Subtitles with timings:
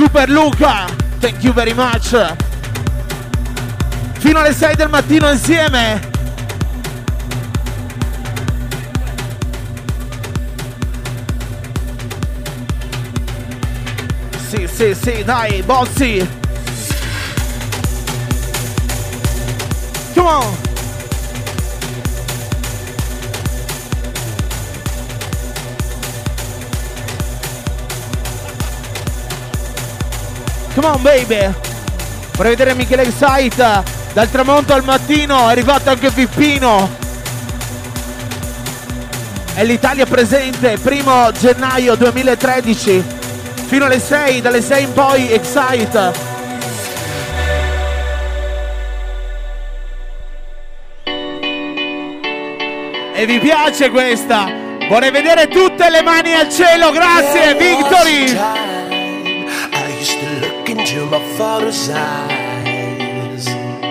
[0.00, 0.86] Super Luca,
[1.18, 2.16] thank you very much.
[4.18, 6.00] Fino alle 6 del mattino insieme.
[14.48, 16.26] Sì, sì, sì, dai, bossi.
[20.14, 20.59] Come on.
[30.74, 31.52] Come on baby.
[32.36, 36.88] Vorrei vedere Michele Excite Dal tramonto al mattino È arrivato anche Pippino.
[39.52, 43.04] È l'Italia presente Primo gennaio 2013
[43.66, 46.28] Fino alle 6 Dalle 6 in poi Excite.
[53.20, 54.50] E vi piace questa?
[54.88, 58.59] Vorrei vedere tutte le mani al cielo, grazie, Victory!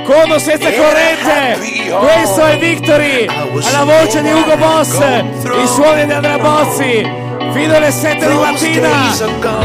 [0.05, 1.59] Codo senza corrente,
[1.99, 7.05] questo è Victory, alla voce di Ugo Boss, i suoni di Andrea Bozzi,
[7.52, 9.13] fino alle 7 di mattina,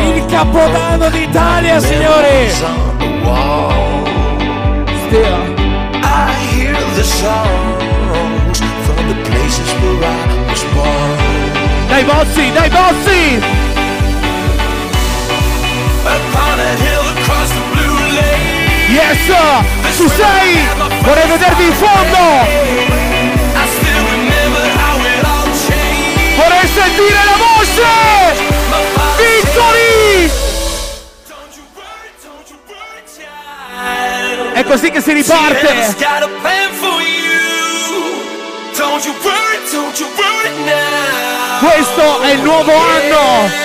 [0.03, 2.51] il capodanno d'Italia signori!
[5.07, 5.55] Still.
[6.03, 11.17] I hear the songs from the places where I was born.
[11.89, 13.62] Dai Bozzi, dai Bozzi!
[16.07, 17.04] Upon a hill
[18.89, 19.19] Yes!
[19.97, 20.69] Ci sei!
[21.01, 22.19] Vorrei vedervi in fondo!
[26.37, 27.83] Vorrei sentire la voce!
[29.17, 30.31] Victory!
[33.15, 34.53] Child.
[34.53, 35.95] È così che si riparte!
[35.98, 37.25] got a plan for you.
[38.77, 41.59] Don't you worry, don't you worry now.
[41.61, 43.64] Questo è il nuovo anno!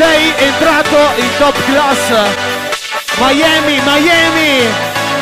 [0.00, 2.08] Sei entrato in top class!
[3.18, 4.66] Miami, Miami!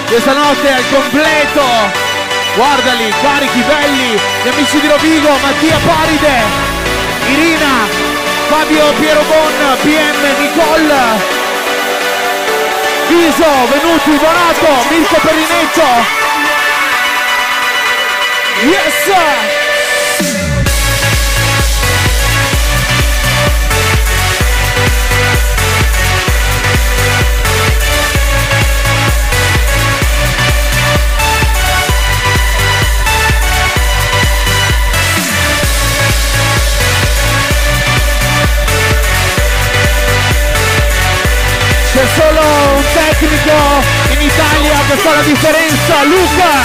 [0.07, 1.65] Questa notte al completo!
[2.55, 4.21] Guardali, carichi, belli!
[4.45, 6.43] Gli amici di Rovigo, Mattia Paride,
[7.27, 7.89] Irina,
[8.47, 9.53] Fabio Pierobon,
[9.83, 10.95] PM, Nicole,
[13.09, 15.87] Viso, Venuti, Bonato, Mirko Perinetto!
[18.63, 19.58] Yes!
[41.99, 42.41] C'è solo
[42.77, 46.63] un tecnico in Italia che fa la differenza, Luca!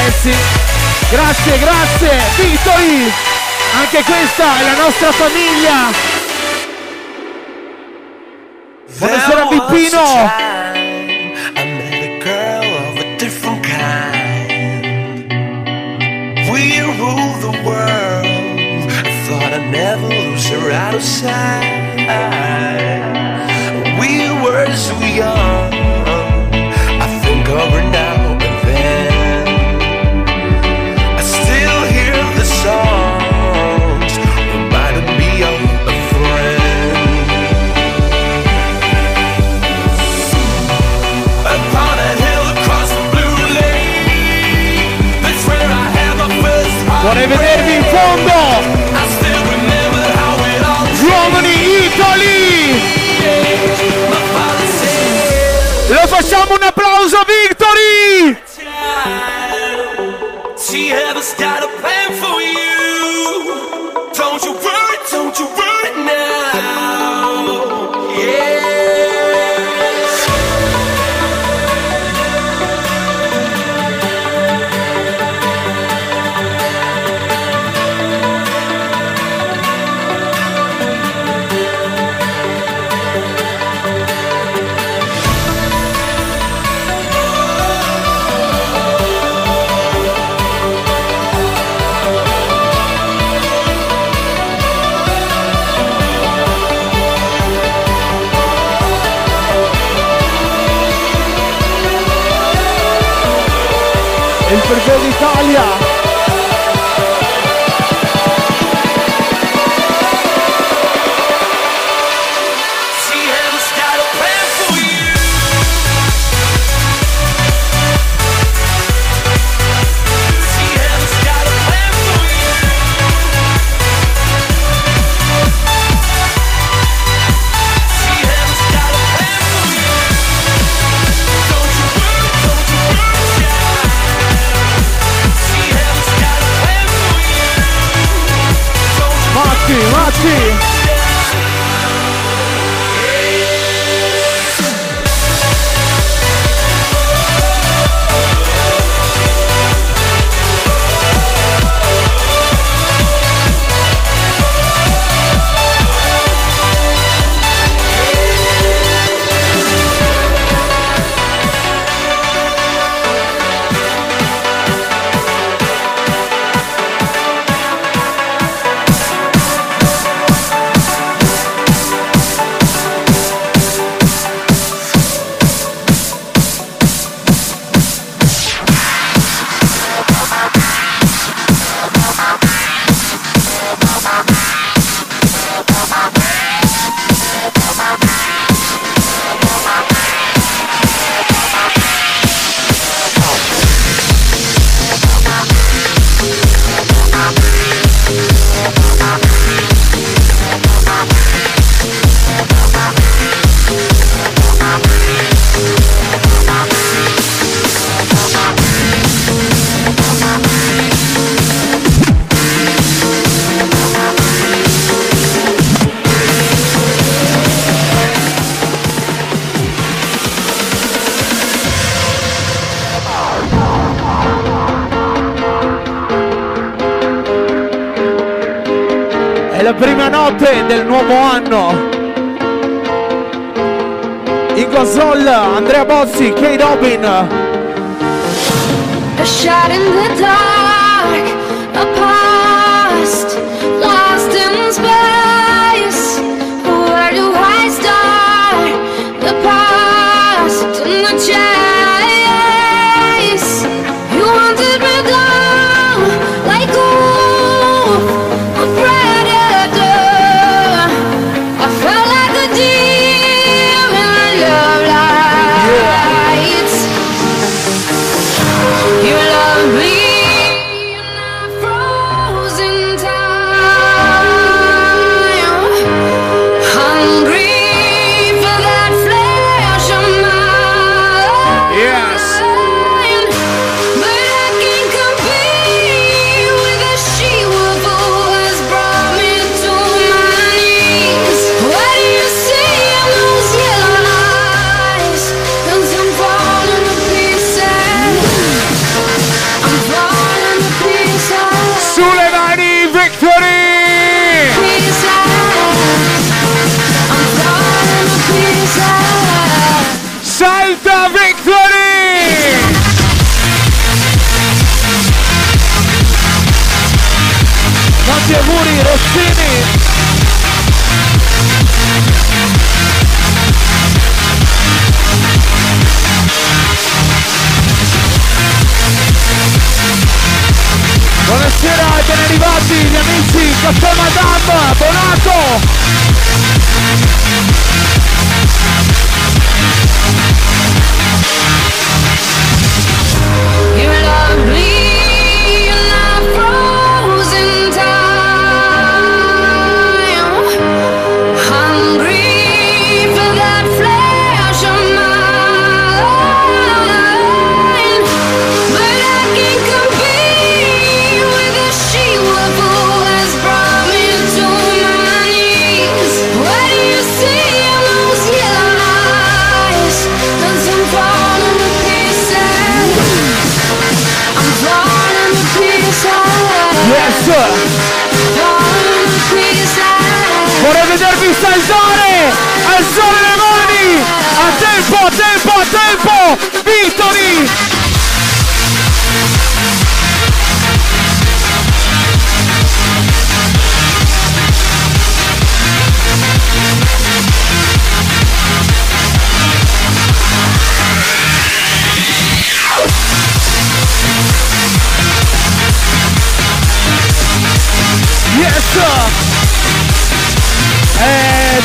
[0.00, 0.34] Eh sì,
[1.10, 3.12] grazie, grazie, Victory!
[3.80, 5.92] Anche questa è la nostra famiglia!
[8.96, 10.53] Buonasera There
[24.00, 25.68] We were so young.
[27.04, 29.48] I think of her now and then.
[31.18, 34.12] I still hear the songs
[35.20, 35.60] me of
[35.92, 37.26] a friend.
[41.54, 46.76] Upon a hill across the blue lake, that's where I had my first
[47.76, 48.73] in fondo!
[55.88, 57.53] Lo facciamo un applauso Victory!
[104.54, 105.93] Il perché d'Italia!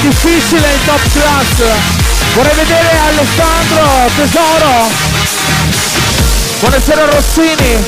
[0.01, 1.63] difficile in top class.
[2.33, 4.87] Vorrei vedere Alessandro tesoro.
[6.59, 7.83] Buonasera Rossini.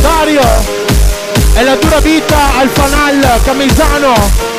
[0.00, 0.80] Dario.
[1.54, 4.50] E la dura vita al fanal Camisano.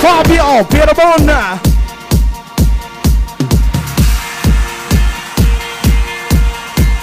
[0.00, 1.60] Fabio Piero Bonna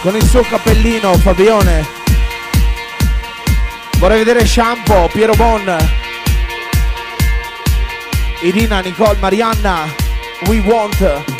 [0.07, 1.96] con il suo cappellino Fabione.
[3.97, 5.75] Vorrei vedere Shampoo, Piero Bon,
[8.41, 9.91] Irina, Nicole, Marianna,
[10.47, 11.36] We Want.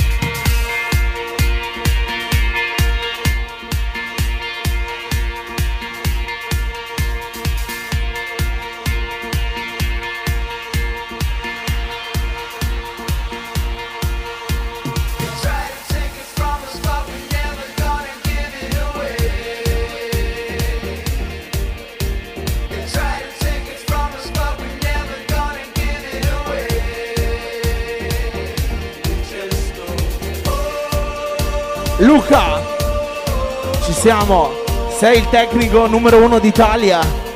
[34.08, 34.52] ringraziamo.
[34.90, 37.27] Sei il tecnico numero uno d'Italia.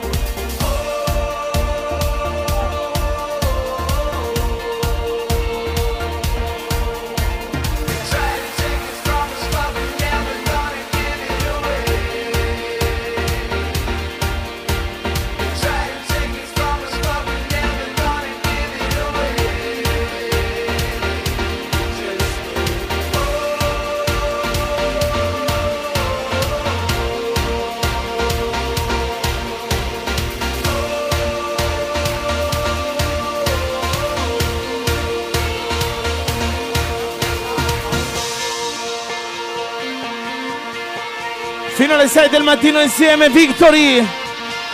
[42.11, 44.05] 6 del mattino insieme, Victory!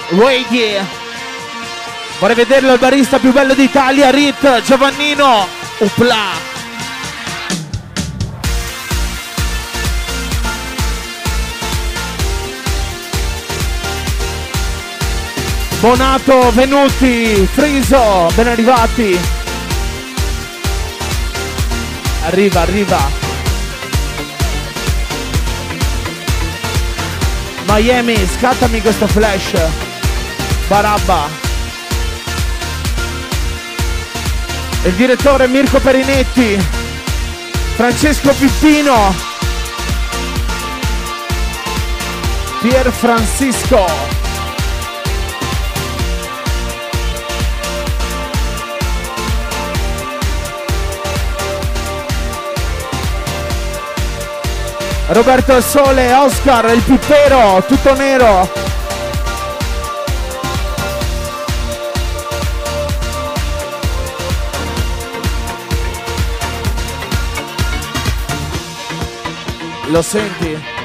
[0.09, 0.83] Radio!
[2.17, 6.55] Vorrei vederlo il barista più bello d'Italia, Rit, Giovannino, Upla!
[15.79, 19.19] Bonato, Venuti, Friso, ben arrivati.
[22.25, 23.26] Arriva, arriva.
[27.67, 29.53] Miami, scattami questo flash.
[30.69, 31.27] Barabba.
[34.83, 36.57] Il direttore Mirko Perinetti.
[37.75, 39.13] Francesco Pippino.
[42.61, 44.26] Pier Francisco.
[55.09, 58.49] Roberto Sole, Oscar, il pippero, tutto nero.
[69.85, 70.76] Lo senti?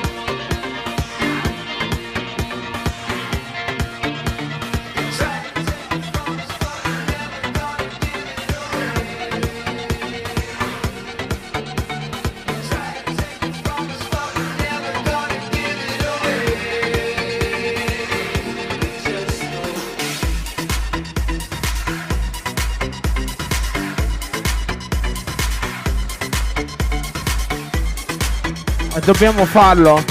[29.12, 30.02] Dobbiamo farlo.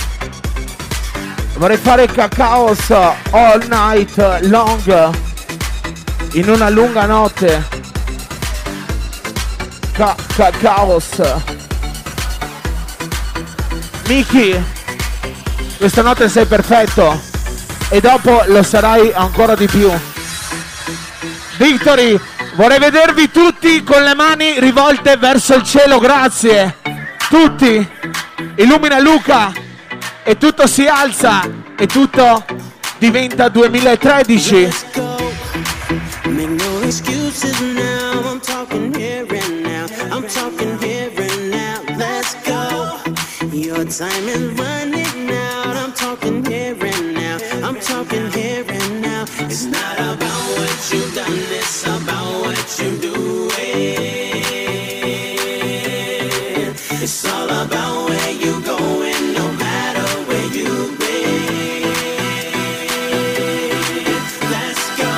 [1.55, 5.15] Vorrei fare cacaos all night long
[6.33, 7.67] in una lunga notte.
[9.91, 11.19] Ca- cacaos.
[14.07, 14.63] Miki,
[15.77, 17.19] questa notte sei perfetto
[17.89, 19.91] e dopo lo sarai ancora di più.
[21.57, 22.19] Victory,
[22.53, 26.77] vorrei vedervi tutti con le mani rivolte verso il cielo, grazie.
[27.29, 27.99] Tutti
[28.55, 29.51] illumina Luca
[30.23, 31.41] e tutto si alza
[31.77, 32.45] e tutto
[32.97, 34.69] diventa 2013.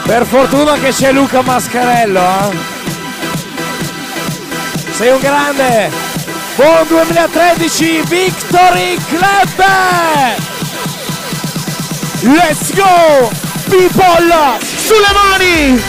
[0.05, 2.57] Per fortuna che c'è Luca Mascarello, eh?
[4.91, 5.89] Sei un grande!
[6.55, 9.63] Buon 2013 Victory Club!
[12.21, 13.31] Let's go!
[13.69, 14.59] People!
[14.59, 15.81] Sulle mani!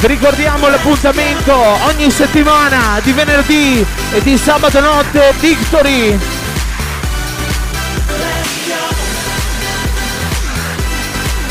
[0.00, 6.33] Ricordiamo l'appuntamento ogni settimana di venerdì e di sabato notte Victory.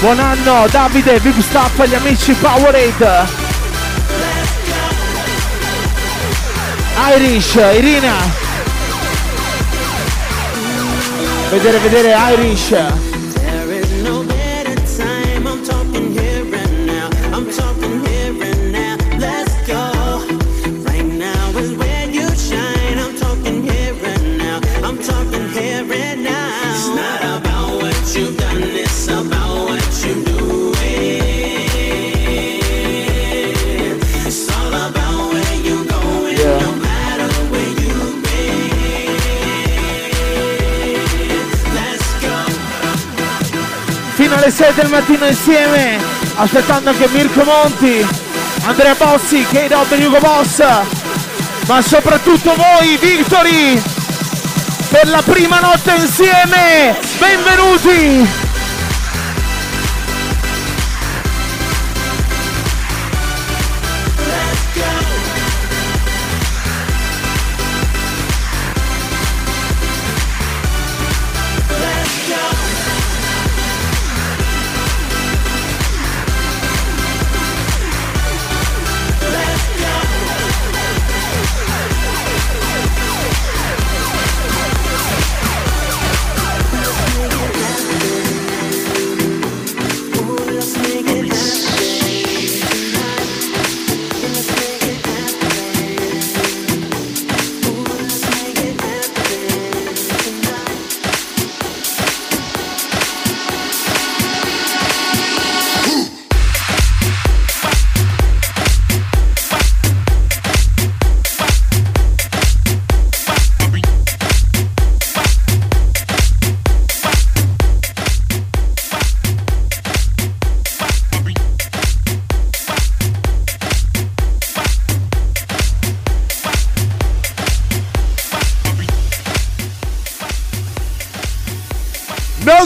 [0.03, 3.25] Buon anno Davide, Big Staff, agli amici Powerade.
[7.15, 8.15] Irish, Irina.
[11.49, 13.12] Vedere, vedere Irish.
[44.43, 45.97] Alle 6 del mattino insieme,
[46.35, 48.05] aspettando anche Mirko Monti,
[48.65, 50.61] Andrea Bossi, K-Dub Hugo Boss,
[51.67, 53.81] ma soprattutto voi, Victory,
[54.89, 58.42] per la prima notte insieme, benvenuti!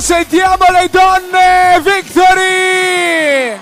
[0.07, 1.81] Sentiamo le donne!
[1.83, 3.59] Victory!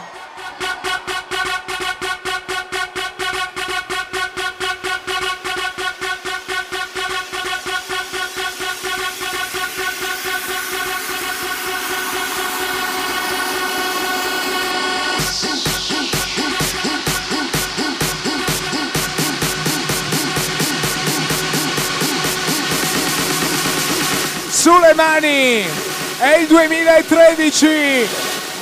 [24.51, 25.94] sulle mani!
[26.25, 28.07] È il 2013!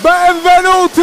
[0.01, 1.01] Benvenuti!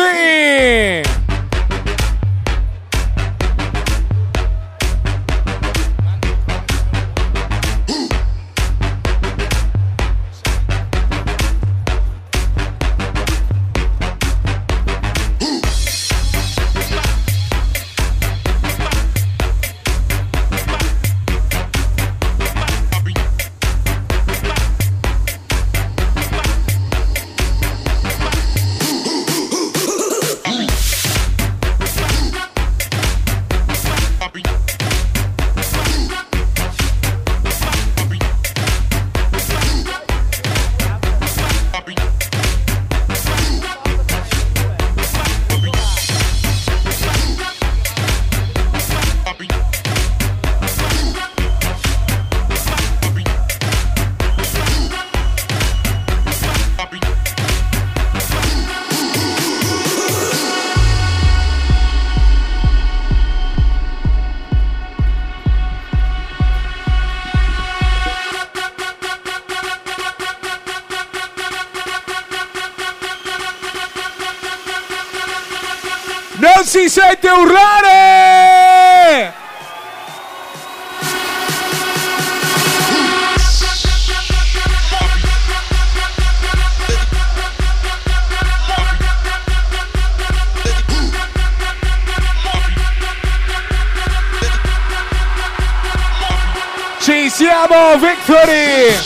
[98.01, 98.97] Victory!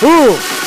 [0.00, 0.57] Uh!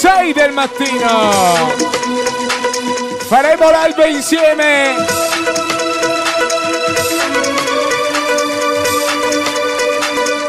[0.00, 1.74] 6 del mattino.
[3.26, 4.94] Faremo l'alba insieme.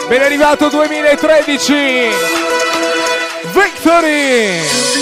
[0.08, 1.74] Ben arrivato 2013.
[3.52, 5.01] Victory!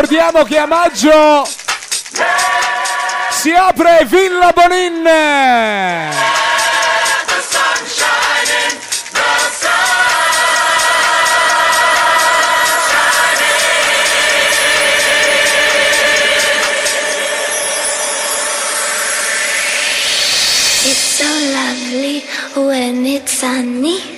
[0.00, 1.44] Ricordiamo che a maggio
[3.30, 5.06] si apre Villa Bonin!
[20.82, 24.09] It's so lovely when it's sunny.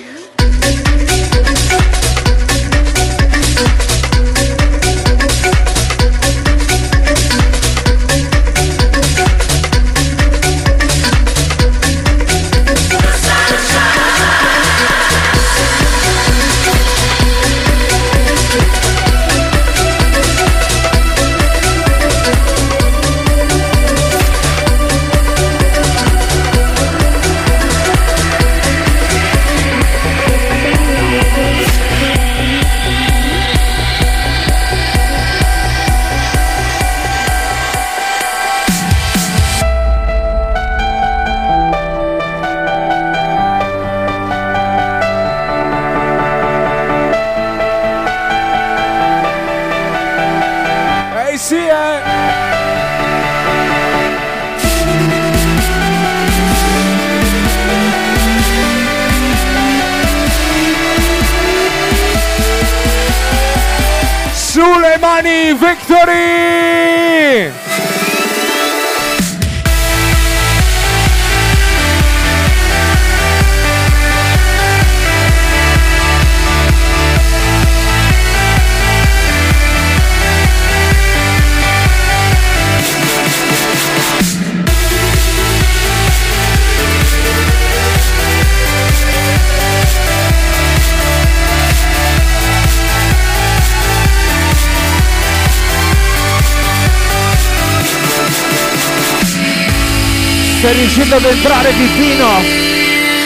[101.13, 102.41] Riuscendo ad entrare Pipino.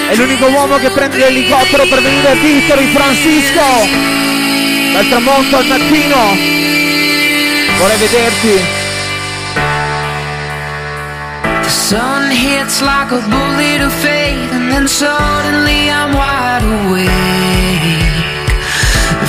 [0.09, 3.63] È l'unico uomo che prende l'elicottero per venire a Victory Francisco.
[4.91, 6.35] Dal tramonto al mattino.
[7.77, 8.65] Vorrei vederti.
[11.61, 17.07] The sun hits like a bullet of fate, and then suddenly I'm wide awake.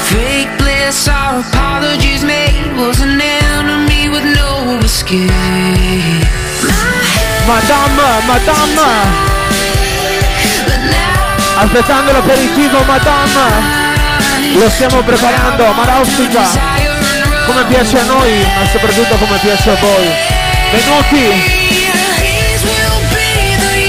[0.09, 5.48] Fake bliss our apologies made was an enemy with no escape.
[7.49, 8.85] Madame, madame.
[11.57, 13.87] Aspettando l'aperitivo, madame.
[14.53, 15.79] Lo stiamo preparando, and
[17.47, 20.11] Come piace a noi, ma soprattutto come piace a voi.
[20.73, 21.25] Venuti,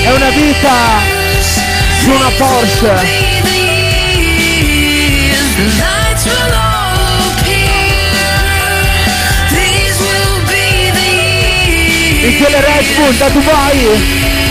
[0.06, 0.72] è una vita
[2.02, 3.28] su una Porsche.
[12.30, 13.80] Michele Red Bull da Dubai.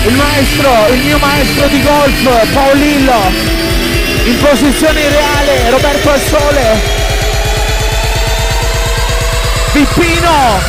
[0.06, 3.32] il maestro, il mio maestro di golf, Paolillo,
[4.24, 6.80] in posizione reale, Roberto al sole,
[9.70, 10.60] Pippino,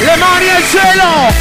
[0.00, 1.32] le mani al cielo!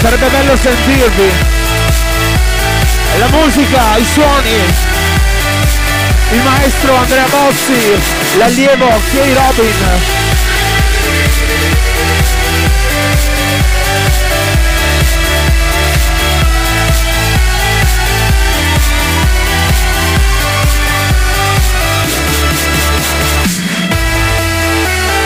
[0.00, 1.30] Sarebbe bello sentirvi.
[3.18, 4.91] La musica, i suoni.
[6.32, 8.00] Il maestro Andrea Bossi,
[8.38, 10.20] l'allievo Kay Robin.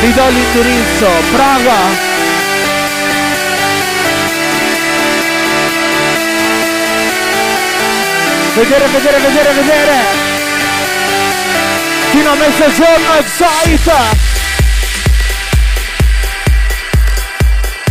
[0.00, 2.14] Vi do l'indirizzo, Praga,
[8.56, 10.35] Vedere, vedere, vedere, vedere.
[12.10, 13.92] Fino a mezzogiorno Excite.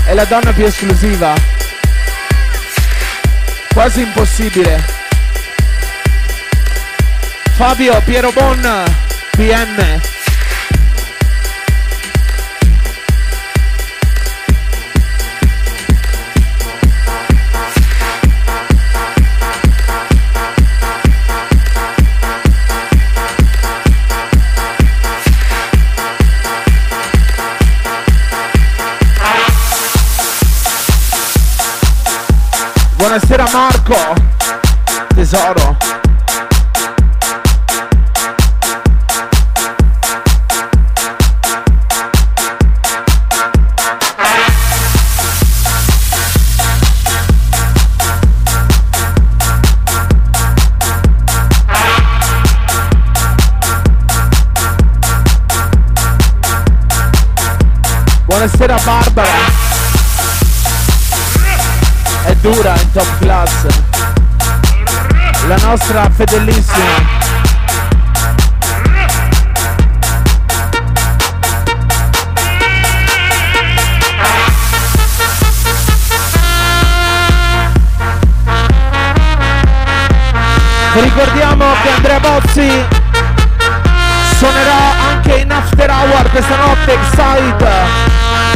[0.05, 1.33] È la donna più esclusiva.
[3.73, 4.83] Quasi impossibile.
[7.55, 8.83] Fabio Piero Bon,
[9.31, 10.04] PM.
[33.15, 33.95] Buonasera Marco.
[35.15, 35.77] Tesoro.
[58.27, 59.54] Buonasera Barbara
[62.45, 63.65] dura in top class.
[65.47, 67.23] La nostra fedelissima.
[80.93, 82.85] Ricordiamo che Andrea Bozzi
[84.37, 87.71] suonerà anche in after hour questa notte Excite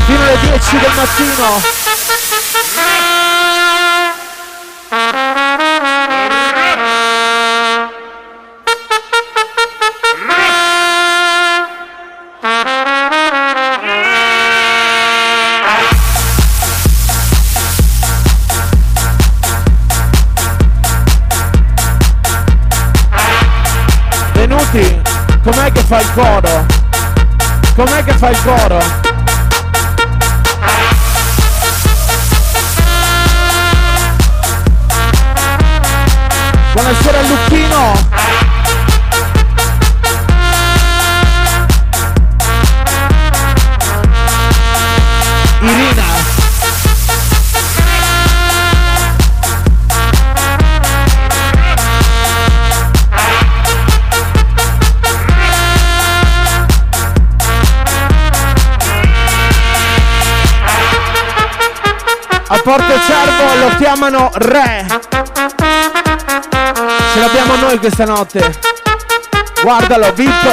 [0.06, 1.79] fino alle 10 del mattino
[64.40, 64.86] re.
[67.14, 68.58] Ce l'abbiamo noi questa notte.
[69.62, 70.48] Guardalo, VIP.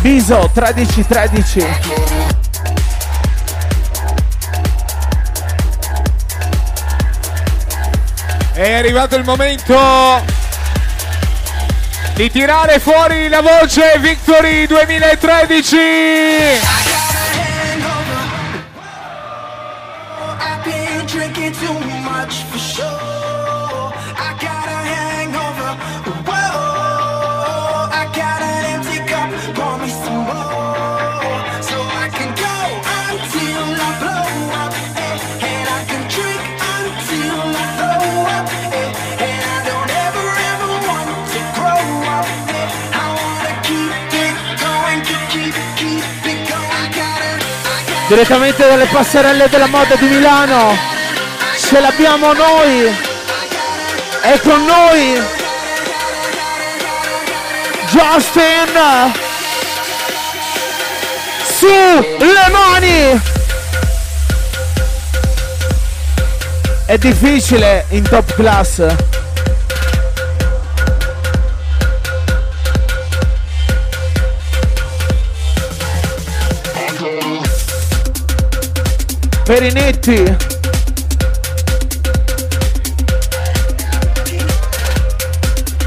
[0.00, 2.29] Biso 1313.
[8.70, 10.24] È arrivato il momento
[12.14, 16.69] di tirare fuori la voce Victory 2013.
[48.10, 50.76] direttamente dalle passerelle della moda di Milano.
[51.56, 52.92] Ce l'abbiamo noi.
[54.20, 55.22] È con noi.
[57.86, 59.12] Justin.
[61.56, 61.66] Su
[62.18, 63.20] le mani.
[66.86, 68.82] È difficile in top class.
[79.50, 80.36] Perinetti.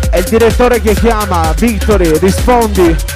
[0.10, 3.13] È il direttore che chiama, Victory, rispondi.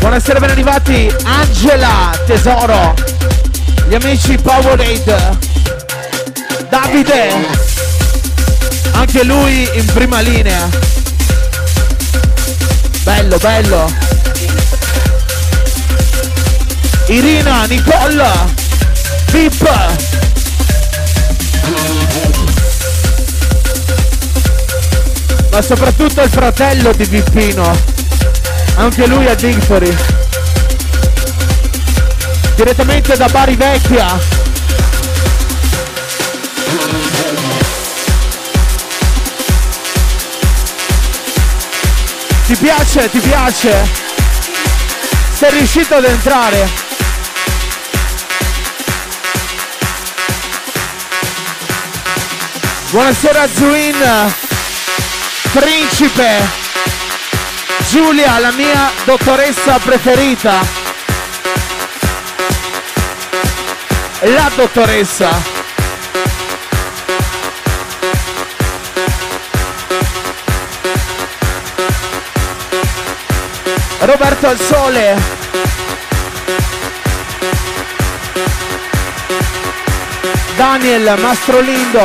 [0.00, 2.94] Buonasera, ben arrivati Angela, tesoro,
[3.88, 5.38] gli amici Powerade,
[6.70, 7.57] Davide,
[9.08, 10.68] anche lui in prima linea.
[13.04, 13.90] Bello, bello.
[17.06, 18.30] Irina, Nicola,
[19.30, 19.96] Pip.
[25.52, 27.76] Ma soprattutto il fratello di Pippino.
[28.74, 29.96] Anche lui è Victory.
[32.56, 34.37] Direttamente da Bari Vecchia.
[42.48, 43.10] Ti piace?
[43.10, 43.90] Ti piace?
[45.34, 46.66] Sei riuscito ad entrare?
[52.88, 54.32] Buonasera Zuin,
[55.52, 56.48] Principe,
[57.90, 60.66] Giulia, la mia dottoressa preferita.
[64.20, 65.57] La dottoressa.
[74.08, 75.16] Roberto al sole.
[80.56, 82.00] Daniel Mastrolindo.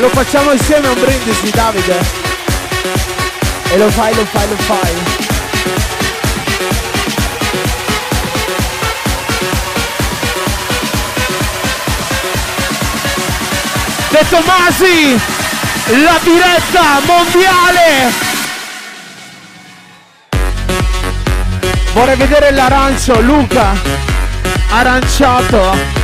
[0.00, 2.00] Lo facciamo insieme un brindisi Davide.
[3.70, 5.27] E lo fai, lo fai, lo fai.
[14.10, 15.20] De Tomasi,
[16.02, 18.12] la diretta mondiale.
[21.92, 23.74] Vorrei vedere l'arancio, Luca,
[24.70, 25.97] aranciato.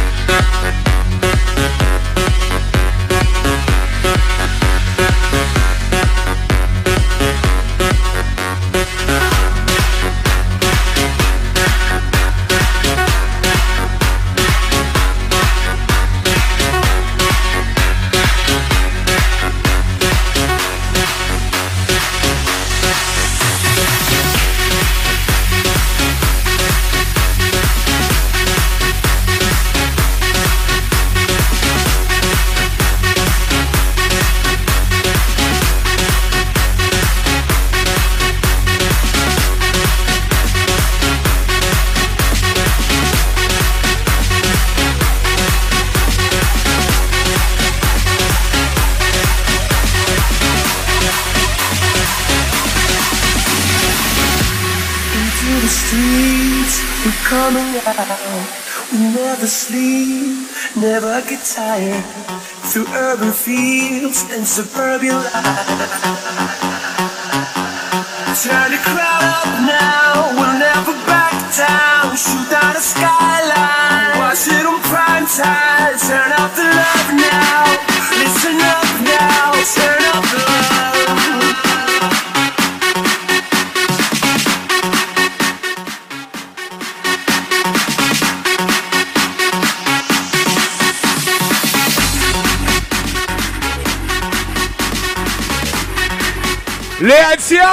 [68.45, 70.29] Turn the crowd up now.
[70.37, 72.15] We'll never back down.
[72.15, 73.14] Shoot down the skyline.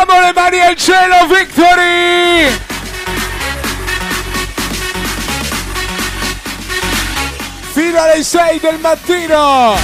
[0.02, 2.60] Alziamo le mani al cielo, Victory!
[7.74, 9.78] Fino alle 6 del mattino!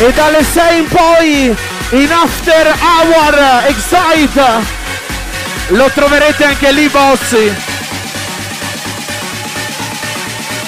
[0.00, 1.56] E dalle 6 in poi
[1.90, 4.76] in After Hour Excite
[5.68, 7.52] lo troverete anche lì Bossi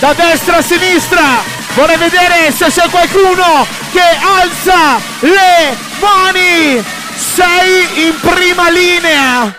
[0.00, 6.84] da destra a sinistra vorrei vedere se c'è qualcuno che alza le mani.
[7.16, 9.54] Sei in prima linea.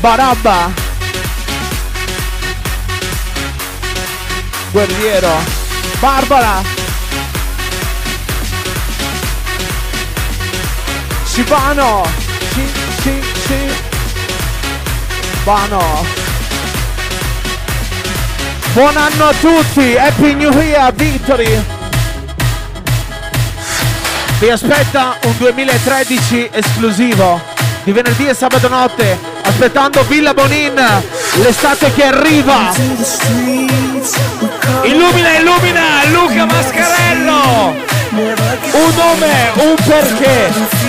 [0.00, 0.70] Barabba.
[4.72, 5.60] Guerriero.
[6.00, 6.81] Barbara
[11.32, 12.06] Cibano
[12.52, 12.66] Ci,
[13.00, 13.54] ci, ci
[15.44, 16.04] Bano
[18.74, 21.62] Buon anno a tutti Happy New Year Victory.
[24.38, 27.40] Vi aspetta un 2013 esclusivo
[27.84, 30.74] di venerdì e sabato notte aspettando Villa Bonin
[31.34, 32.72] l'estate che arriva.
[34.84, 37.74] Illumina, illumina Luca Mascarello!
[38.10, 40.81] Un nome, un perché!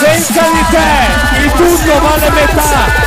[0.00, 0.90] Senza di te
[1.44, 3.06] il tutto vale metà!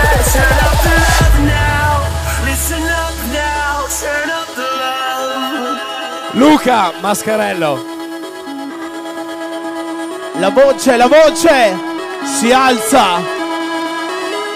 [6.32, 7.86] Luca Mascarello!
[10.39, 11.78] La voce, la voce
[12.24, 13.19] si alza.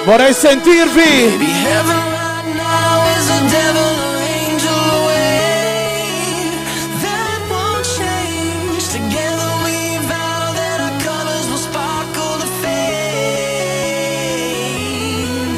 [0.05, 1.64] Vorrei sentirvi.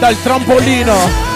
[0.08, 1.27] Dal trampolino.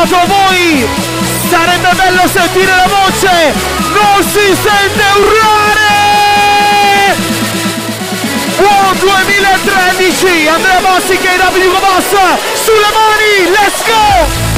[0.00, 0.88] A voi!
[1.50, 3.52] Sarebbe bello sentire la voce!
[3.92, 5.88] Non si sente urlare!
[8.56, 10.48] Buon 2013!
[10.48, 12.16] Andrea Bossi che è W Boss!
[12.54, 13.50] Sulle mani!
[13.50, 14.49] Let's go!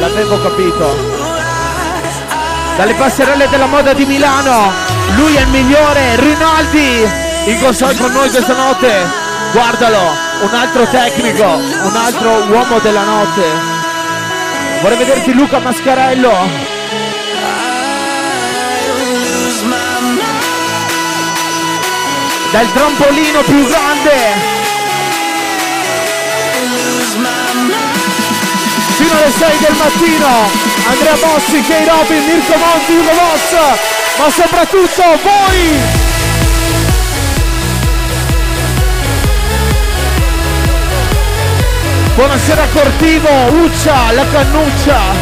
[0.00, 0.96] L'avevo capito.
[2.76, 4.72] Dalle passerelle della moda di Milano,
[5.16, 7.06] lui è il migliore, Rinaldi,
[7.44, 8.90] in console con noi questa notte.
[9.52, 13.42] Guardalo, un altro tecnico, un altro uomo della notte.
[14.80, 16.78] Vorrei vederti Luca Mascarello.
[22.50, 24.59] dal trampolino più grande
[29.00, 30.28] fino alle 6 del mattino
[30.88, 33.88] Andrea Bossi, Kay Robin, Mirko Monti, Ugo Boss
[34.18, 36.08] ma soprattutto voi!
[42.14, 43.30] Buonasera Cortivo,
[43.64, 45.19] Uccia, la cannuccia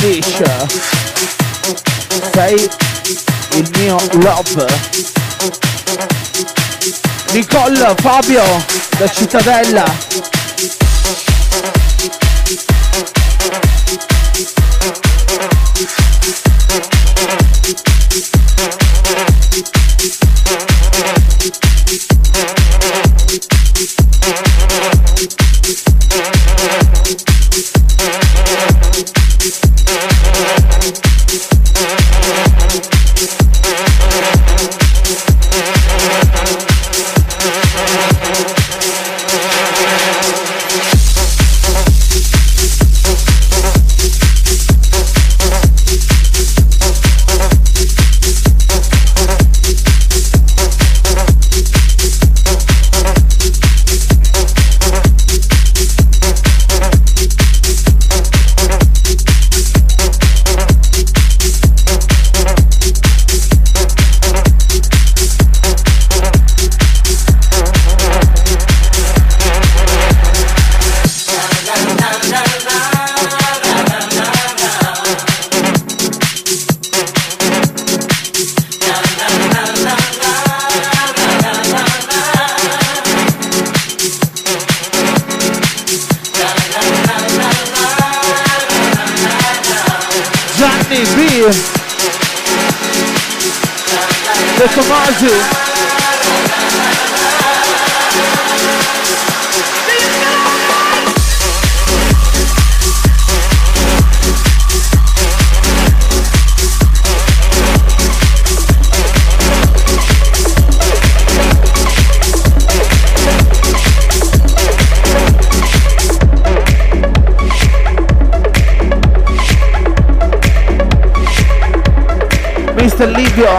[0.00, 0.42] Irish
[2.32, 2.68] sei
[3.54, 4.66] il mio love.
[7.32, 8.42] Nicole Fabio
[8.96, 9.84] da Cittadella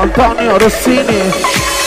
[0.02, 1.79] Antonio Rossini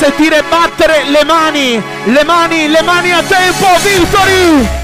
[0.00, 4.79] sentire battere le mani le mani le mani a tempo Victory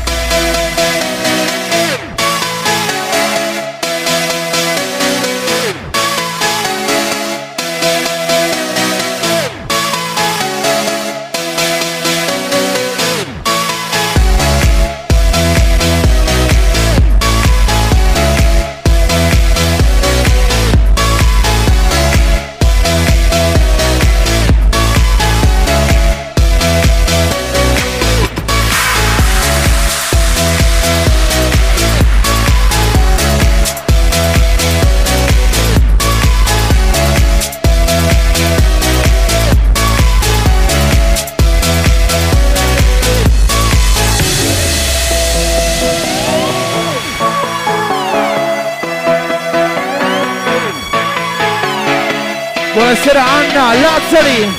[54.26, 54.52] Lazzari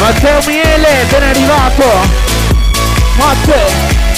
[0.00, 1.84] Matteo Miele, ben arrivato.
[3.16, 4.13] Matteo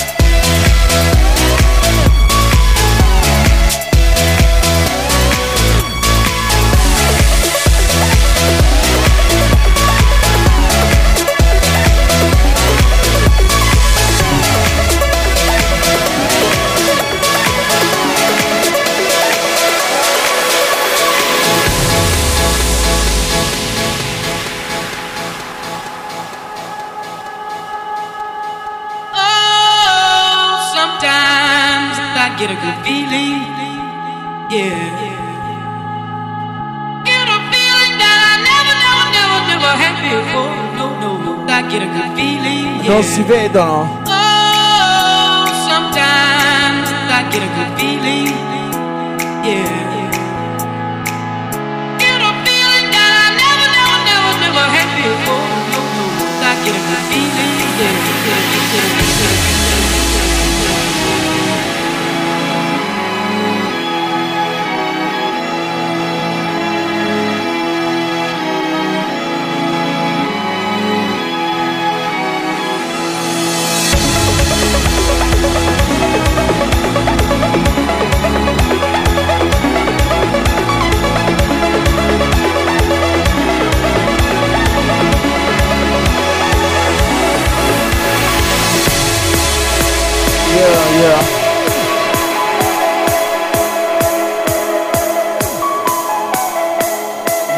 [42.97, 44.06] Non si vedono.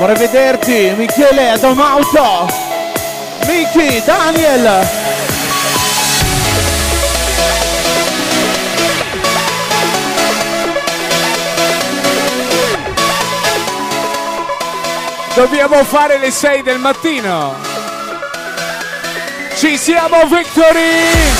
[0.09, 2.47] Vorrei vederti, Michele Adamauto.
[3.47, 4.89] Miki, Daniel.
[15.35, 17.55] Dobbiamo fare le 6 del mattino.
[19.57, 21.35] Ci siamo, Victory!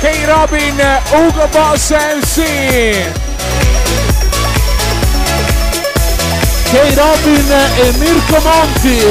[0.00, 3.19] K Robin, Ugo Boss MC.
[6.70, 9.04] K Robin e Mirko Monti.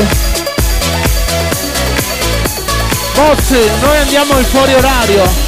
[3.15, 5.38] Bozzi, noi andiamo in fuori orario.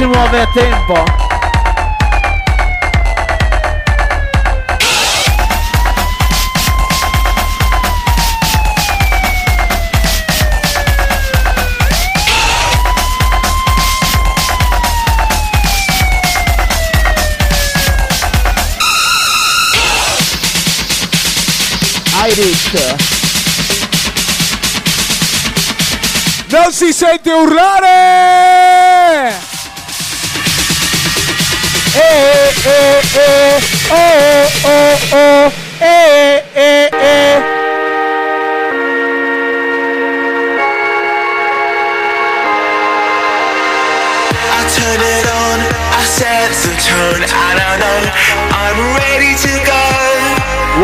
[0.00, 1.04] Si muove a tempo.
[22.26, 22.96] Irish.
[26.48, 28.69] Non si sente urlare!
[33.16, 37.42] Eh, oh, oh, oh, eh, eh, eh.
[44.52, 45.58] I turn it on,
[45.90, 47.22] I set the tone.
[47.26, 48.00] I don't know,
[48.54, 49.82] I'm ready to go.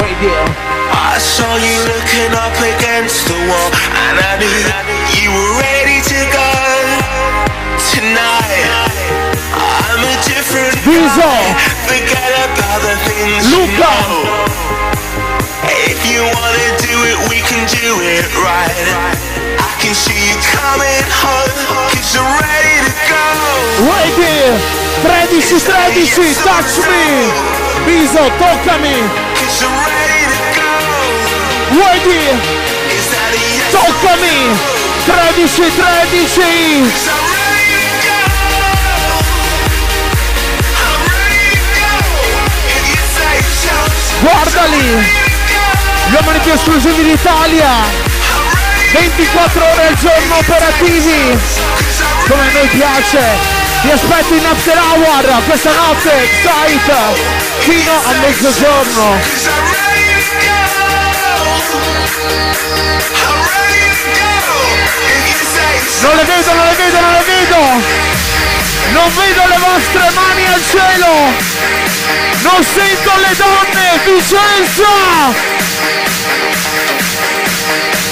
[0.02, 0.48] Wait there.
[0.92, 1.75] I saw you
[25.06, 27.30] 13, 13, touch me.
[27.86, 28.98] Viso, toccami.
[31.70, 32.24] Ready?
[33.70, 34.38] Toccami.
[35.06, 36.90] 13, 13.
[36.90, 38.18] Cause I'm ready to go.
[40.82, 41.94] I'm ready to go.
[42.66, 43.78] If you say so,
[44.22, 44.88] Guardali.
[46.08, 47.70] Gli uomini più esclusivi d'Italia.
[48.28, 51.38] I'm ready 24 ore al giorno operativi.
[52.28, 53.55] Come a noi piace.
[53.82, 56.94] Vi aspetto in after hour questa notte, site,
[57.60, 59.18] fino a mezzogiorno.
[66.02, 67.56] Non le vedo, non le vedo, non le vedo.
[68.92, 71.12] Non vedo le vostre mani al cielo.
[72.42, 74.00] Non sento le donne.
[74.04, 74.88] Vicenza.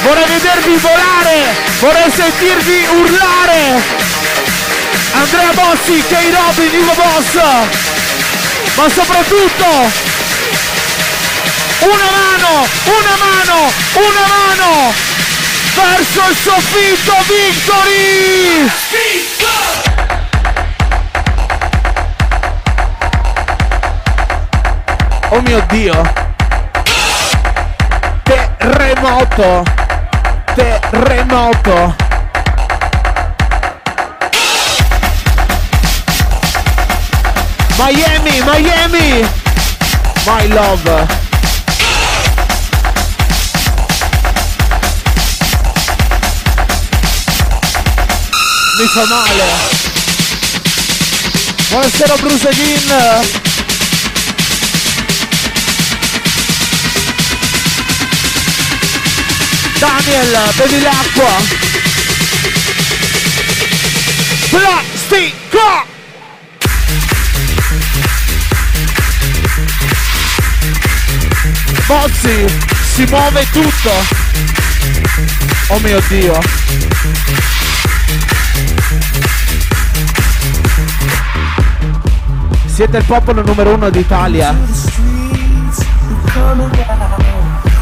[0.02, 1.54] Vorrei vedervi volare.
[1.80, 4.03] Vorrei sentirvi urlare.
[5.14, 6.12] Andrea Bossi, K.
[6.32, 7.34] Robin, Ivo Boss.
[8.74, 9.64] Ma soprattutto
[11.78, 14.92] una mano, una mano, una mano
[15.74, 18.70] verso il soffitto Victory!
[25.28, 26.12] Oh mio Dio!
[28.22, 29.62] Terremoto!
[30.54, 32.03] Terremoto!
[37.76, 39.26] Miami, Miami!
[40.24, 40.84] My love!
[48.78, 49.50] Mi fa male!
[51.68, 52.88] Buonasera Bruce Gin!
[59.80, 61.42] Daniel, bevi l'acqua!
[64.48, 65.93] Plastica!
[71.86, 72.46] Bozzi,
[72.94, 73.90] si muove tutto!
[75.68, 76.40] Oh mio Dio!
[82.66, 84.54] Siete il popolo numero uno d'Italia.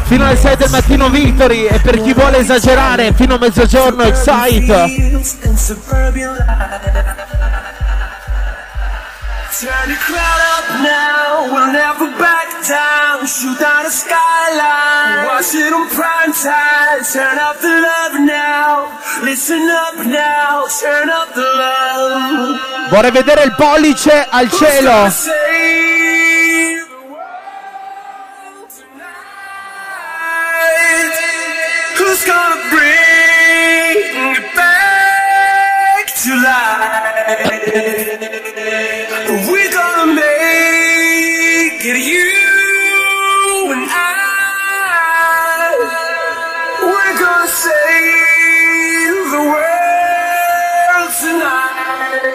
[0.03, 5.21] Fino alle 6 del mattino Victory e per chi vuole esagerare fino a mezzogiorno Excite.
[9.59, 13.12] Turn the crowd up now, we'll never back down.
[13.43, 17.03] Shoot down the skyline, watch it on prime time.
[17.03, 18.87] Turn up the love now,
[19.21, 22.57] listen up now, turn up the love.
[22.89, 25.11] Vorrei vedere il pollice al cielo.
[31.97, 37.62] Who's gonna bring it back to life?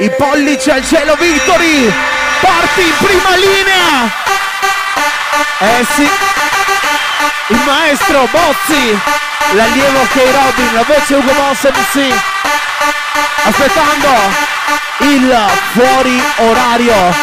[0.09, 1.93] I pollici al cielo Victory.
[2.41, 4.11] Parti in prima linea.
[5.59, 6.09] Eh sì.
[7.49, 8.99] Il maestro Bozzi.
[9.53, 10.15] L'allievo K.
[10.15, 12.15] Robin, la voce Ugo Boss MC.
[13.45, 14.09] Aspettando
[15.01, 17.15] il fuori orario.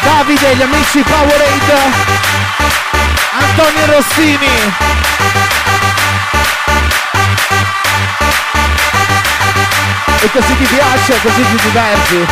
[0.00, 1.80] Davide, gli amici Powerade.
[3.38, 4.74] Antonio Rossini.
[10.24, 12.26] E così ti piace, così ti diverti.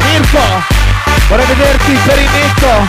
[0.00, 0.64] Mirko,
[1.28, 2.88] vorrei vederti il perinetto.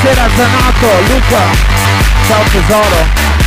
[0.00, 1.50] Buonasera Zanato, Luca!
[2.28, 3.37] Ciao tesoro!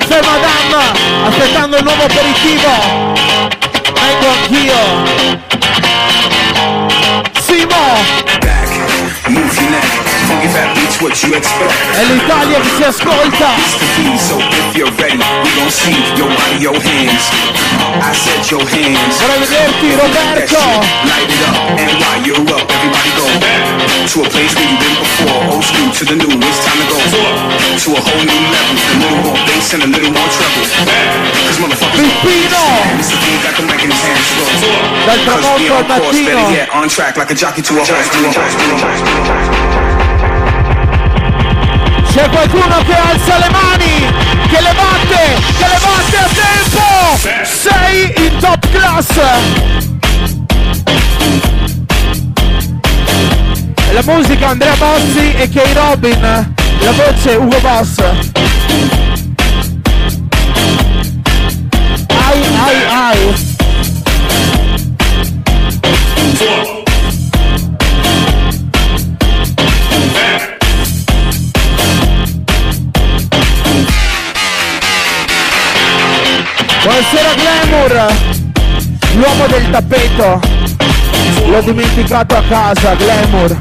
[0.00, 2.70] Caffè Madame, aspettando il nuovo aperitivo.
[3.92, 5.38] Vengo anch'io.
[7.40, 8.19] Simo!
[11.00, 11.72] Back, move your neck, funky fat beats what you expect.
[11.96, 13.48] È l'Italia che si ascolta.
[14.18, 17.30] So if you're ready, we gon' see your body, your hands.
[18.00, 19.16] I said your hands.
[19.18, 20.60] Vorrei vederti That Roberto.
[21.04, 23.26] light it up, and while you're up, everybody go
[24.06, 25.52] to a place where you've been before.
[25.52, 28.74] Old school to the new, it's time to go to a whole new level.
[28.80, 30.66] A little more bass and a little more treble.
[31.46, 32.62] Cause motherfuckers Pippino.
[32.98, 33.16] Mr.
[33.20, 34.26] D got the mic in his hands.
[34.60, 34.68] So.
[35.06, 36.52] Dal Cause we tramonto al on course, better mattino.
[36.52, 38.08] yet, on track like a jockey to a horse.
[42.12, 44.12] C'è qualcuno che alza le mani,
[44.48, 46.84] che le batte, che le batte a tempo.
[47.44, 49.20] Sei in top class.
[53.92, 56.20] La musica Andrea Bossi e Kay Robin.
[56.20, 57.98] La voce Ugo Boss.
[62.08, 63.49] Ai ai ai.
[77.70, 78.12] Glamour!
[79.14, 80.40] L'uomo del tappeto!
[81.46, 83.58] L'ho dimenticato a casa, Glamour!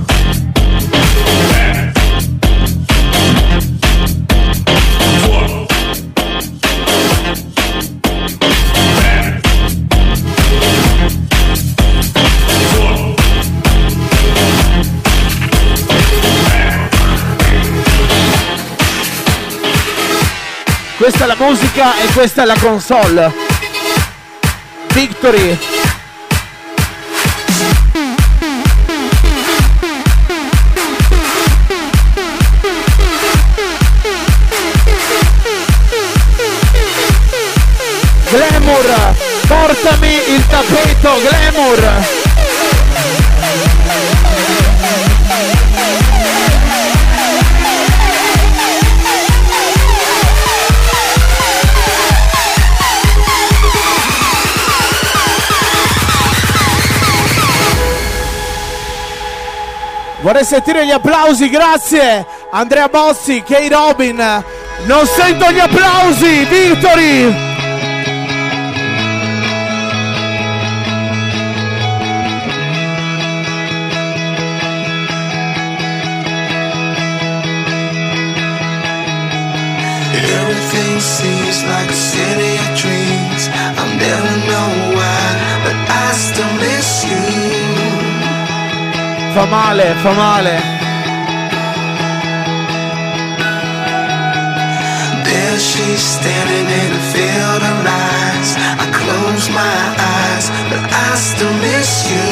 [20.98, 23.49] Questa è la musica e questa è la console.
[24.94, 25.58] Victory.
[38.30, 39.16] Glamour,
[39.48, 42.19] portami il tappeto, Glamour.
[60.22, 62.26] Vorrei sentire gli applausi, grazie!
[62.52, 64.18] Andrea Bossi, Kay Robin.
[64.86, 67.48] Non sento gli applausi, Victory!
[80.12, 82.49] Everything seems like a city
[89.40, 90.56] Fa male, fa male.
[95.24, 98.50] There she's standing in a field of lies.
[98.84, 99.80] I close my
[100.18, 102.28] eyes, but I still miss you.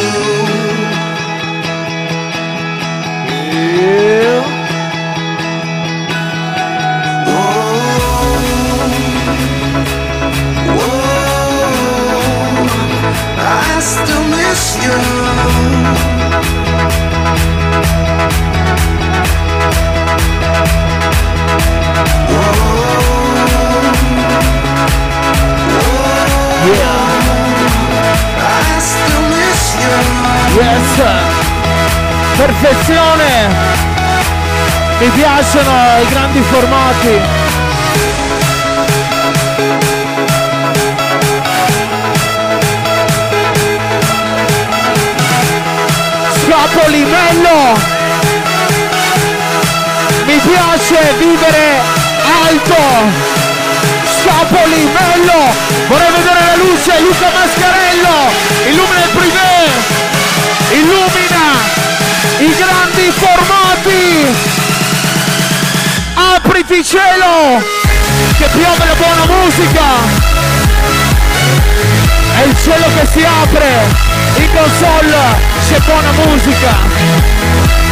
[13.39, 16.16] I still miss you.
[30.58, 31.01] Yes!
[32.36, 33.26] Perfezione!
[34.97, 37.20] Mi piacciono i grandi formati.
[46.41, 47.80] Scapoli, bello!
[50.26, 51.82] Mi piace vivere
[52.47, 52.82] alto!
[54.24, 55.53] Scapoli, bello!
[55.88, 58.32] Vorrei vedere la luce, Luca Mascarello!
[58.66, 59.57] Illumina il privé!
[60.72, 61.45] Illumina
[62.39, 64.36] i grandi formati!
[66.13, 67.63] Apriti cielo!
[68.38, 69.86] Che piove la buona musica!
[72.36, 73.86] È il cielo che si apre!
[74.38, 77.87] In console c'è buona musica!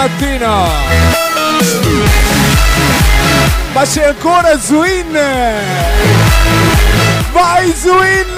[0.00, 0.66] Mattino.
[3.72, 5.18] Ma c'è ancora Zwin!
[7.32, 8.34] Vai Zwin!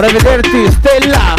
[0.00, 1.34] Vorrei vederti, Stella!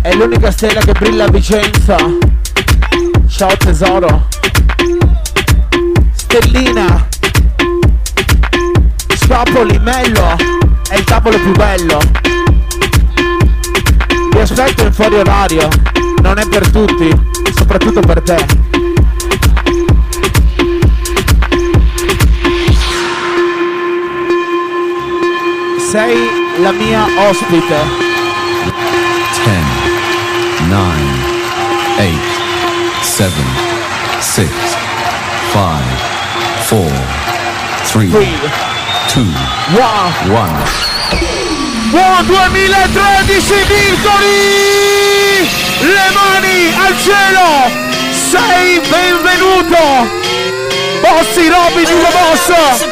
[0.00, 1.96] È l'unica stella che brilla a Vicenza.
[3.28, 4.26] Ciao tesoro.
[6.14, 7.06] Stellina.
[9.16, 10.34] Spapoli, Mello.
[10.88, 11.98] È il tavolo più bello.
[14.30, 15.68] Vi aspetto in fuori orario.
[16.22, 17.10] Non è per tutti,
[17.54, 18.71] soprattutto per te.
[25.92, 26.16] Sei
[26.62, 27.76] la mia ospite.
[29.44, 29.60] 10,
[30.70, 30.86] 9,
[31.98, 32.08] 8,
[33.02, 33.30] 7,
[34.18, 34.48] 6,
[35.52, 35.68] 5,
[36.68, 36.90] 4,
[37.84, 39.26] 3, 2,
[39.76, 40.12] Wow!
[40.24, 40.64] 1.
[41.90, 45.46] Buon 2013 Victory!
[45.82, 47.70] Le mani al cielo!
[48.30, 50.08] Sei benvenuto!
[51.02, 52.91] Bossi Robin Ugo Boss!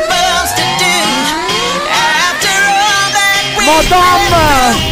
[3.70, 4.90] Madame!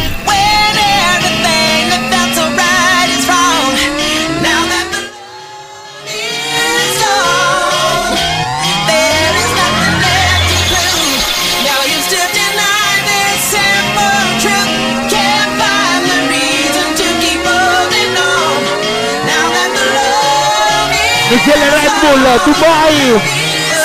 [21.29, 23.21] Michele Red Bull, Dubai!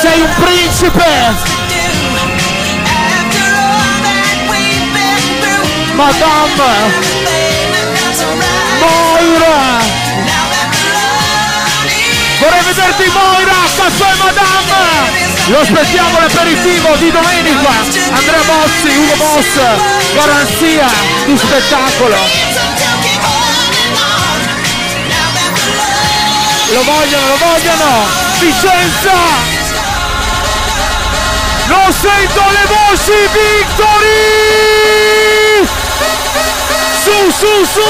[0.01, 1.64] Sei un principe!
[5.95, 6.93] Madame!
[8.81, 9.79] Moira!
[12.41, 15.33] Vorrei vederti Moira, caffè Madame!
[15.47, 17.71] Lo aspettiamo l'aperitivo di domenica!
[18.13, 19.47] Andrea Bossi, Ugo Boss,
[20.15, 20.89] garanzia
[21.27, 22.17] di spettacolo!
[26.73, 28.07] Lo vogliono, lo vogliono!
[28.41, 29.13] Vicenza!
[31.67, 35.24] Non sento le voci, Victory!
[37.05, 37.81] Su, su, su!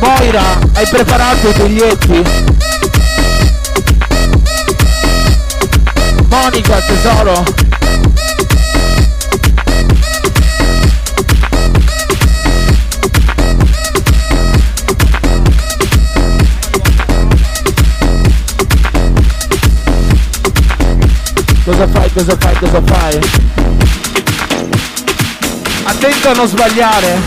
[0.00, 2.22] Moira, hai preparato i biglietti?
[6.28, 7.69] Monica, tesoro!
[21.70, 23.18] Cosa fai, cosa fai, cosa fai?
[25.84, 27.20] Attento a non sbagliare.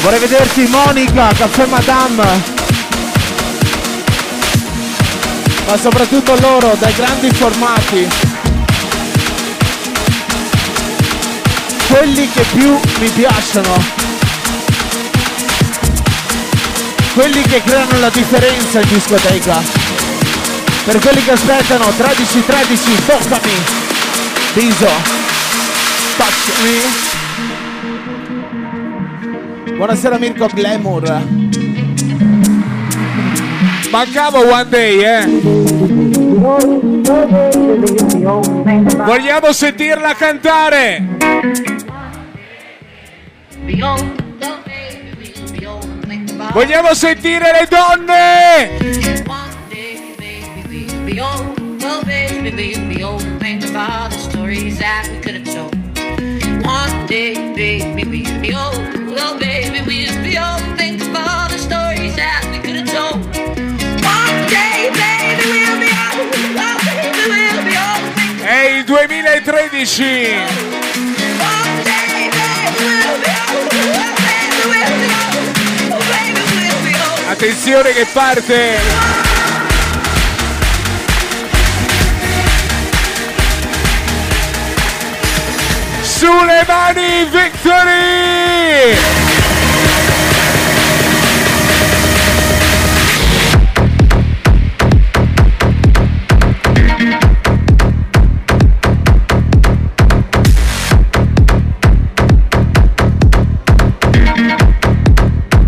[0.00, 2.42] Vorrei vederti Monica, caffè Madame.
[5.66, 8.08] Ma soprattutto loro, dai grandi formati.
[11.88, 13.74] Quelli che più mi piacciono.
[17.12, 19.81] Quelli che creano la differenza in discoteca.
[20.84, 23.52] Per quelli che aspettano 13 13 toccami
[24.54, 24.90] Biso
[26.16, 26.80] Touch me
[29.76, 31.50] Buonasera Mirko Glamour
[33.92, 35.26] Mancava One Day, eh.
[39.04, 41.04] Vogliamo sentirla cantare.
[46.52, 49.21] Vogliamo sentire le donne.
[57.12, 58.74] Baby, we'll be old.
[59.18, 60.62] Oh, baby, we'll be old.
[60.76, 63.20] Think of all the stories that we could have told.
[64.04, 66.28] One day, baby, we'll be old.
[66.56, 68.04] Oh, baby, we'll be old.
[68.16, 70.40] Think È il 2013.
[71.38, 73.68] one day, baby, we'll be old.
[73.80, 75.46] Oh, baby, we'll be old.
[75.92, 77.20] Oh, baby, we'll be old.
[77.30, 79.21] Attenzione che parte.
[86.22, 88.96] Sulle mani, Victory!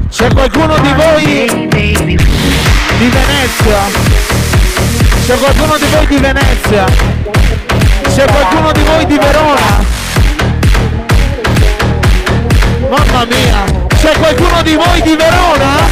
[0.08, 1.68] C'è qualcuno di voi
[2.98, 3.82] di Venezia?
[5.26, 6.84] C'è qualcuno di voi di Venezia?
[8.14, 9.93] C'è qualcuno di voi di Verona?
[12.94, 13.64] Mamma mia!
[13.88, 15.82] C'è qualcuno di voi di Verona?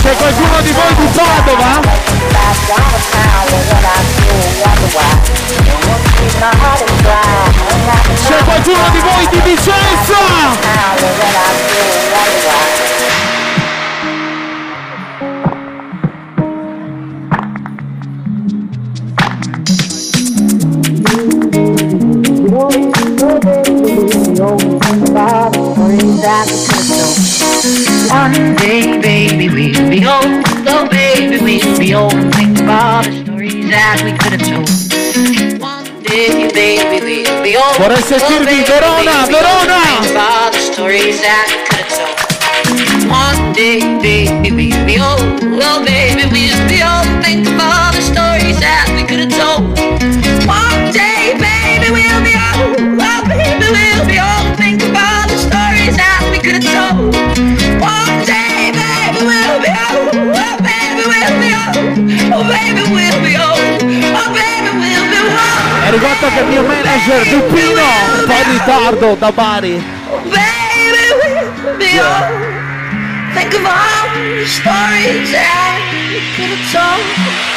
[0.00, 1.80] C'è qualcuno di voi di Padova?
[8.26, 10.96] C'è qualcuno di voi di Vicenza?
[33.96, 34.68] That we could have told.
[35.60, 37.76] One day, baby, we'll be old.
[37.80, 39.56] Vorrei sentirvi baby, Verona, we'll be old.
[39.56, 39.80] Verona!
[39.88, 42.16] Think of all the stories that we could have told.
[43.08, 45.24] One day, baby, we'll be old.
[45.64, 46.24] Oh, baby,
[65.96, 69.82] arrivato anche il mio manager Duppino, un po' in ritardo da Bari.
[70.24, 72.54] Baby, old.
[73.34, 75.32] Think of all the stories
[76.12, 77.54] we could have told.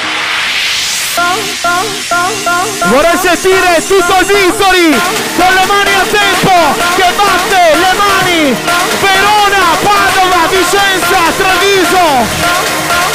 [2.86, 4.98] Vorrei sentire tutto il Victory
[5.36, 8.56] con le mani a tempo che batte le mani
[9.02, 12.26] Verona, Padova, Vicenza, Treviso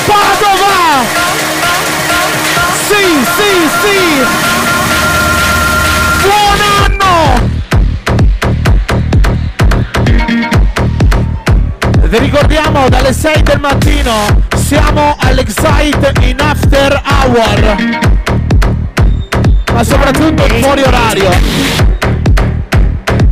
[0.04, 1.02] Padova
[2.86, 4.43] Sì, sì, sì
[12.14, 14.12] Vi ricordiamo dalle 6 del mattino
[14.54, 17.98] siamo all'Excite in After Hour.
[19.72, 21.28] Ma soprattutto fuori orario.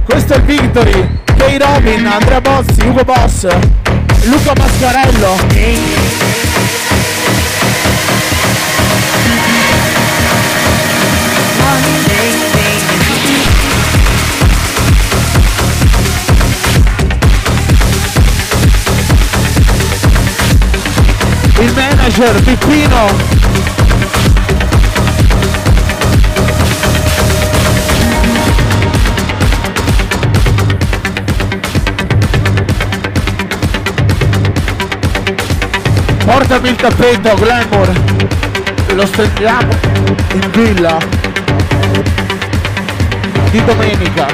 [0.04, 3.46] Questo è il Victory Kay Robin, Andrea Bozzi, Ugo Boss
[4.24, 5.36] Luca Mascarello
[22.02, 23.40] manager Pippino
[36.24, 37.92] Portami il tappeto, Glamour.
[38.94, 39.72] Lo stendiamo
[40.32, 40.98] in villa.
[43.50, 44.26] Di domenica.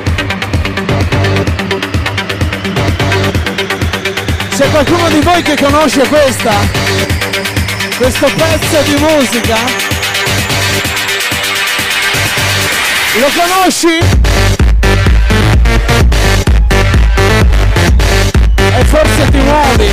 [4.55, 7.28] C'è qualcuno di voi che conosce questa?
[7.99, 9.57] Questo pezzo di musica?
[13.19, 13.99] Lo conosci?
[18.71, 19.91] E forse ti muovi.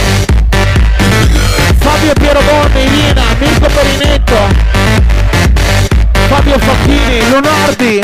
[1.79, 4.37] Fabio Piero Borni, Irina, Mirko Perinetto,
[6.27, 8.01] Fabio Facchini, Lunardi.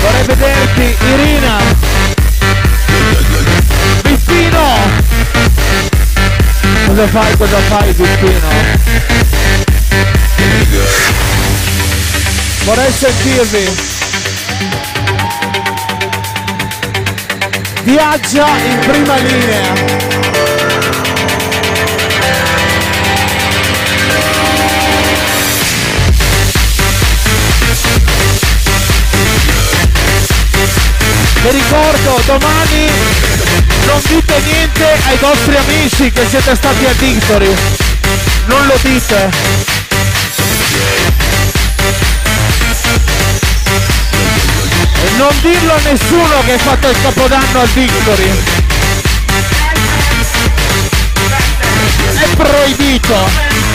[0.00, 1.93] Vorrei vederti, Irina.
[6.94, 8.48] Cosa fai, cosa fai, Biffino?
[12.62, 13.68] Vorrei sentirvi.
[17.82, 20.13] viaggia in prima linea.
[31.44, 32.86] Vi ricordo, domani
[33.84, 37.54] non dite niente ai vostri amici che siete stati a Victory.
[38.46, 39.30] Non lo dite.
[45.02, 48.42] E non dirlo a nessuno che hai fatto il capodanno al Victory.
[52.20, 53.73] È proibito.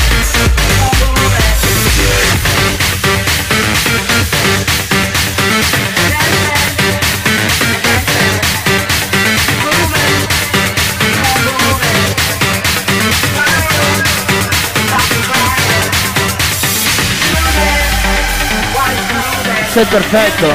[19.72, 20.48] Sei perfetto.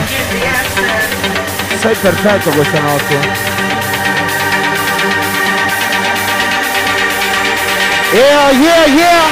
[1.80, 3.14] Sei perfetto questa notte.
[8.12, 9.22] Yeah, yeah, yeah!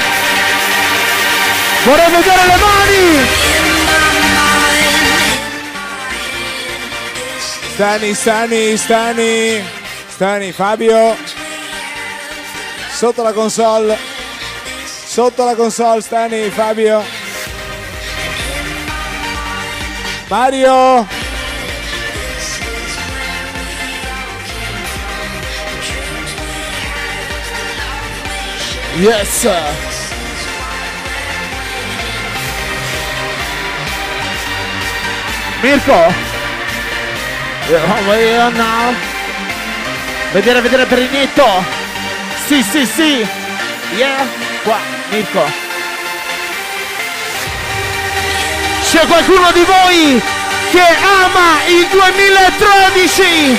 [1.84, 3.26] Vorrei vedere le mani!
[7.74, 9.64] Stani, Stani, Stani,
[10.08, 11.16] Stani, Fabio.
[12.92, 13.98] Sotto la console.
[14.84, 17.21] Sotto la console, Stani, Fabio.
[20.32, 21.06] Mario.
[28.98, 29.44] Yes!
[35.62, 35.92] Mirko.
[37.68, 38.94] Yeah, you are now?
[40.32, 41.62] Vedere, vedere per il netto.
[42.46, 43.26] Sì, sì, sì.
[43.96, 44.26] Yeah.
[44.64, 44.78] Qua,
[45.10, 45.61] Mirko.
[48.92, 50.22] C'è qualcuno di voi
[50.70, 53.58] che ama il 2013?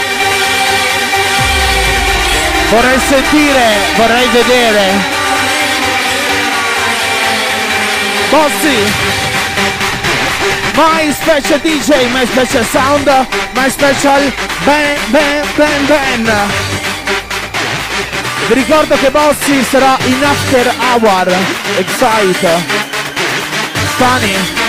[2.69, 4.91] Vorrei sentire, vorrei vedere.
[8.29, 8.93] Bossi.
[10.75, 14.31] My special DJ, my special sound, my special
[14.65, 16.31] ben ben ben ben.
[18.49, 21.35] Vi ricordo che Bossi sarà in after hour.
[21.79, 22.91] Excite.
[23.95, 24.62] Stani,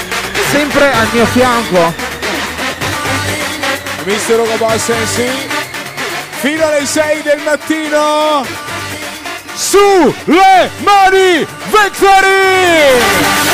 [0.50, 1.94] sempre al mio fianco.
[4.04, 5.28] Mister Boss sì.
[6.40, 8.44] Fino alle 6 del mattino.
[9.54, 13.53] Su le mani Victory!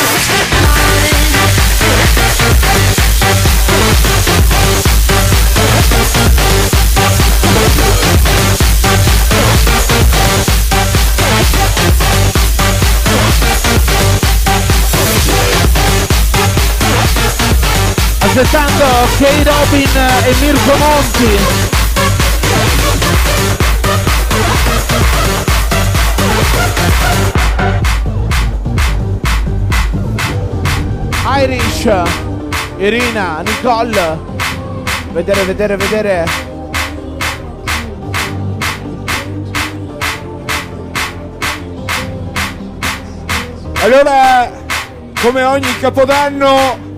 [18.32, 18.85] Aspettando
[19.19, 19.90] Kay Robin
[20.24, 21.39] e Mirko Monti.
[31.43, 31.89] Irish,
[32.78, 34.19] Irina, Nicole.
[35.11, 36.24] Vedere, vedere, vedere.
[43.82, 44.52] Allora,
[45.20, 46.90] come ogni capodanno,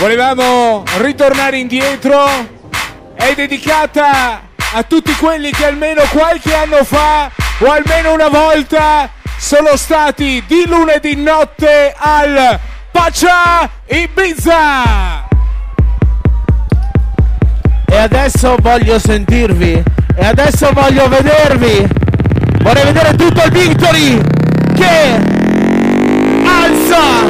[0.00, 2.26] volevamo ritornare indietro.
[3.14, 9.76] È dedicata a tutti quelli che almeno qualche anno fa o almeno una volta sono
[9.76, 12.58] stati di lunedì notte al
[12.90, 15.28] Pacia Ibiza.
[17.86, 19.82] E adesso voglio sentirvi.
[20.16, 21.86] E adesso voglio vedervi.
[22.62, 24.18] Vorrei vedere tutto il Victory
[24.74, 25.18] che
[26.44, 27.24] alza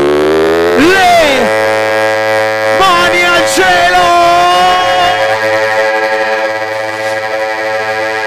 [0.76, 1.79] le
[3.50, 3.98] cielo.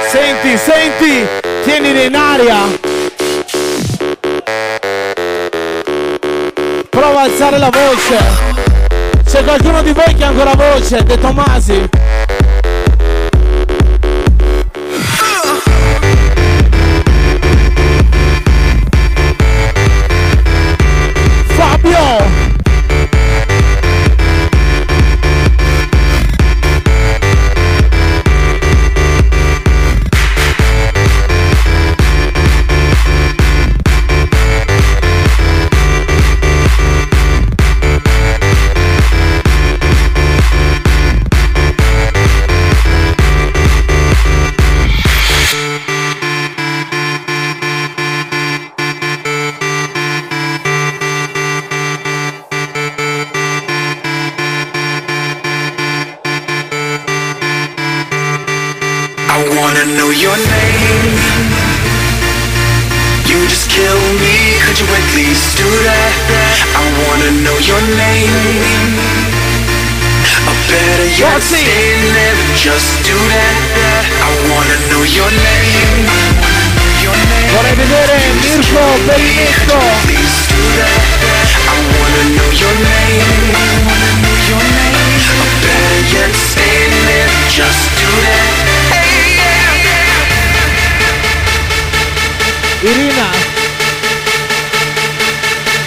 [0.07, 1.27] Senti, senti,
[1.63, 2.57] tienili in aria.
[6.89, 8.51] Prova a alzare la voce.
[9.25, 11.89] C'è qualcuno di voi che ha ancora voce, De Tomasi.
[78.95, 80.93] Yeah.
[92.83, 93.29] Irina.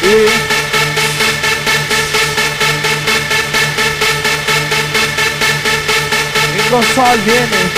[0.02, 0.56] I-
[6.56, 7.75] In console